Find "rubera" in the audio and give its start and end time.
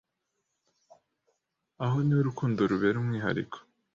2.71-2.97